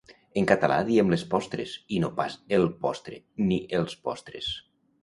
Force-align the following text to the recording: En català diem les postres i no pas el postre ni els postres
En 0.41 0.45
català 0.51 0.77
diem 0.87 1.13
les 1.15 1.25
postres 1.35 1.75
i 1.99 2.01
no 2.05 2.11
pas 2.23 2.39
el 2.59 2.67
postre 2.87 3.21
ni 3.47 3.61
els 3.83 3.99
postres 4.09 4.55